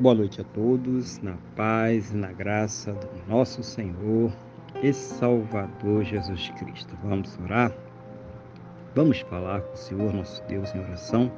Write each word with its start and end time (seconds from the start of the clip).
Boa 0.00 0.14
noite 0.14 0.40
a 0.40 0.44
todos, 0.44 1.18
na 1.18 1.36
paz 1.56 2.12
e 2.12 2.16
na 2.16 2.30
graça 2.30 2.92
do 2.92 3.08
nosso 3.28 3.64
Senhor 3.64 4.32
e 4.80 4.92
Salvador 4.92 6.04
Jesus 6.04 6.50
Cristo. 6.50 6.96
Vamos 7.02 7.36
orar? 7.42 7.72
Vamos 8.94 9.18
falar 9.22 9.60
com 9.60 9.74
o 9.74 9.76
Senhor 9.76 10.14
nosso 10.14 10.40
Deus 10.46 10.72
em 10.72 10.78
oração? 10.78 11.32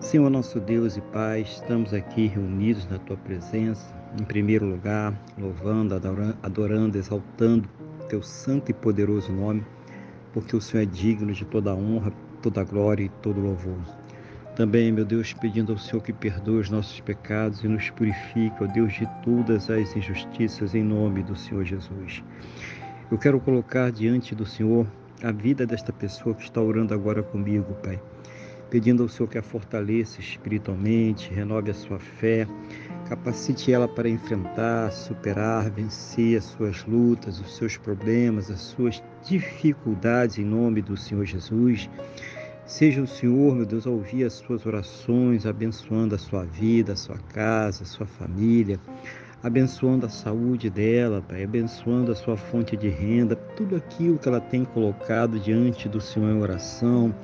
Senhor 0.00 0.28
nosso 0.30 0.58
Deus 0.58 0.96
e 0.96 1.00
Pai, 1.00 1.42
estamos 1.42 1.94
aqui 1.94 2.26
reunidos 2.26 2.88
na 2.88 2.98
Tua 2.98 3.16
presença, 3.18 3.94
em 4.20 4.24
primeiro 4.24 4.66
lugar, 4.66 5.16
louvando, 5.38 5.94
adorando, 6.42 6.98
exaltando 6.98 7.68
Teu 8.08 8.20
santo 8.20 8.72
e 8.72 8.74
poderoso 8.74 9.30
nome, 9.30 9.64
porque 10.32 10.56
o 10.56 10.60
Senhor 10.60 10.82
é 10.82 10.86
digno 10.86 11.32
de 11.32 11.44
toda 11.44 11.72
honra, 11.72 12.12
toda 12.42 12.64
glória 12.64 13.04
e 13.04 13.08
todo 13.08 13.40
louvor. 13.40 14.01
Também, 14.54 14.92
meu 14.92 15.06
Deus, 15.06 15.32
pedindo 15.32 15.72
ao 15.72 15.78
Senhor 15.78 16.02
que 16.02 16.12
perdoe 16.12 16.60
os 16.60 16.68
nossos 16.68 17.00
pecados 17.00 17.64
e 17.64 17.68
nos 17.68 17.88
purifique, 17.88 18.54
ó 18.60 18.66
Deus, 18.66 18.92
de 18.92 19.08
todas 19.24 19.70
as 19.70 19.96
injustiças, 19.96 20.74
em 20.74 20.84
nome 20.84 21.22
do 21.22 21.34
Senhor 21.34 21.64
Jesus. 21.64 22.22
Eu 23.10 23.16
quero 23.16 23.40
colocar 23.40 23.90
diante 23.90 24.34
do 24.34 24.44
Senhor 24.44 24.86
a 25.22 25.32
vida 25.32 25.66
desta 25.66 25.90
pessoa 25.90 26.34
que 26.34 26.42
está 26.42 26.60
orando 26.60 26.92
agora 26.92 27.22
comigo, 27.22 27.72
Pai. 27.82 27.98
Pedindo 28.68 29.02
ao 29.02 29.08
Senhor 29.08 29.28
que 29.28 29.38
a 29.38 29.42
fortaleça 29.42 30.20
espiritualmente, 30.20 31.32
renove 31.32 31.70
a 31.70 31.74
sua 31.74 31.98
fé, 31.98 32.46
capacite 33.08 33.72
ela 33.72 33.88
para 33.88 34.08
enfrentar, 34.08 34.92
superar, 34.92 35.70
vencer 35.70 36.36
as 36.36 36.44
suas 36.44 36.84
lutas, 36.84 37.40
os 37.40 37.56
seus 37.56 37.78
problemas, 37.78 38.50
as 38.50 38.60
suas 38.60 39.02
dificuldades, 39.24 40.38
em 40.38 40.44
nome 40.44 40.82
do 40.82 40.96
Senhor 40.96 41.24
Jesus. 41.24 41.88
Seja 42.72 43.02
o 43.02 43.06
Senhor, 43.06 43.54
meu 43.54 43.66
Deus, 43.66 43.86
a 43.86 43.90
ouvir 43.90 44.24
as 44.24 44.32
suas 44.32 44.64
orações, 44.64 45.44
abençoando 45.44 46.14
a 46.14 46.18
sua 46.18 46.44
vida, 46.44 46.94
a 46.94 46.96
sua 46.96 47.18
casa, 47.18 47.82
a 47.82 47.86
sua 47.86 48.06
família, 48.06 48.80
abençoando 49.42 50.06
a 50.06 50.08
saúde 50.08 50.70
dela, 50.70 51.20
Pai, 51.20 51.44
abençoando 51.44 52.10
a 52.10 52.14
sua 52.14 52.34
fonte 52.34 52.74
de 52.74 52.88
renda, 52.88 53.36
tudo 53.36 53.76
aquilo 53.76 54.18
que 54.18 54.26
ela 54.26 54.40
tem 54.40 54.64
colocado 54.64 55.38
diante 55.38 55.86
do 55.86 56.00
Senhor 56.00 56.30
em 56.30 56.40
oração, 56.40 57.14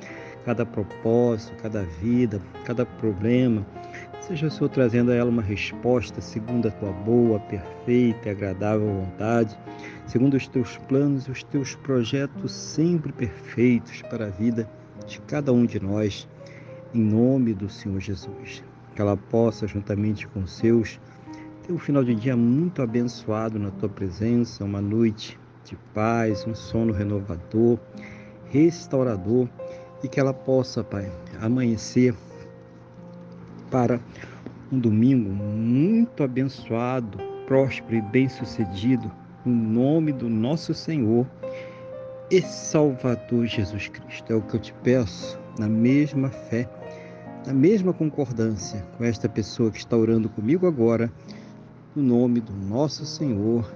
cada 0.45 0.67
propósito, 0.67 1.57
cada 1.63 1.83
vida, 1.83 2.43
cada 2.67 2.85
problema. 2.85 3.67
Seja 4.21 4.49
o 4.49 4.51
Senhor 4.51 4.69
trazendo 4.69 5.13
a 5.13 5.15
ela 5.15 5.31
uma 5.31 5.41
resposta 5.41 6.21
segundo 6.21 6.69
a 6.69 6.73
tua 6.73 6.93
boa, 6.93 7.41
perfeita 7.41 8.29
e 8.29 8.33
agradável 8.33 8.87
vontade, 8.87 9.59
segundo 10.07 10.35
os 10.35 10.47
teus 10.47 10.77
planos 10.77 11.25
e 11.25 11.31
os 11.31 11.43
teus 11.43 11.75
projetos 11.75 12.53
sempre 12.53 13.13
perfeitos 13.13 14.03
para 14.11 14.27
a 14.27 14.31
vida 14.31 14.69
de 15.07 15.21
cada 15.23 15.53
um 15.53 15.65
de 15.65 15.81
nós, 15.81 16.29
em 16.95 17.01
nome 17.01 17.55
do 17.55 17.69
Senhor 17.69 18.01
Jesus. 18.01 18.63
Que 18.95 19.01
ela 19.01 19.17
possa, 19.17 19.67
juntamente 19.67 20.27
com 20.27 20.41
os 20.41 20.53
seus, 20.53 21.01
ter 21.67 21.73
um 21.73 21.79
final 21.79 22.03
de 22.03 22.15
dia 22.15 22.37
muito 22.37 22.83
abençoado 22.83 23.59
na 23.59 23.71
tua 23.71 23.89
presença, 23.89 24.65
uma 24.65 24.81
noite 24.81 25.39
de 25.65 25.77
paz, 25.95 26.47
um 26.47 26.55
sono 26.55 26.93
renovador, 26.93 27.79
restaurador 28.51 29.49
e 30.03 30.09
que 30.09 30.19
ela 30.19 30.33
possa, 30.33 30.83
Pai, 30.83 31.11
amanhecer 31.41 32.15
para 33.71 34.01
um 34.73 34.79
domingo 34.79 35.31
muito 35.31 36.23
abençoado, 36.23 37.19
próspero 37.47 37.97
e 37.97 38.03
bem-sucedido, 38.03 39.11
no 39.45 39.55
nome 39.55 40.13
do 40.13 40.29
nosso 40.29 40.75
Senhor 40.75 41.27
e 42.31 42.43
Salvador 42.43 43.47
Jesus 43.47 43.89
Cristo. 43.89 44.33
É 44.33 44.37
o 44.37 44.43
que 44.43 44.55
eu 44.55 44.61
te 44.61 44.75
peço, 44.83 45.39
na 45.59 45.69
mesma 45.69 46.29
fé, 46.29 46.69
na 47.47 47.55
mesma 47.55 47.93
concordância 47.93 48.85
com 48.97 49.05
esta 49.05 49.29
pessoa 49.29 49.71
que 49.71 49.79
está 49.79 49.97
orando 49.97 50.29
comigo 50.29 50.67
agora, 50.67 51.11
no 51.97 52.03
nome 52.03 52.41
do 52.41 52.53
nosso 52.53 53.07
Senhor 53.07 53.71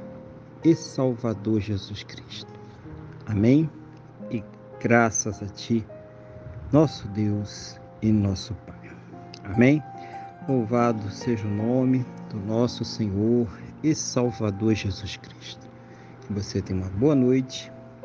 e 0.62 0.74
Salvador 0.74 1.60
Jesus 1.60 2.02
Cristo. 2.02 2.52
Amém? 3.26 3.70
E 4.30 4.44
graças 4.80 5.42
a 5.42 5.46
Ti, 5.46 5.84
nosso 6.70 7.08
Deus 7.08 7.80
e 8.02 8.12
nosso 8.12 8.54
Pai. 8.66 8.90
Amém? 9.44 9.82
Louvado 10.48 11.10
seja 11.10 11.46
o 11.46 11.50
nome 11.50 12.04
do 12.28 12.38
nosso 12.38 12.84
Senhor 12.84 13.48
e 13.82 13.94
Salvador 13.94 14.74
Jesus 14.74 15.16
Cristo. 15.16 15.70
Que 16.26 16.32
você 16.32 16.60
tenha 16.60 16.80
uma 16.80 16.90
boa 16.90 17.14
noite 17.14 17.72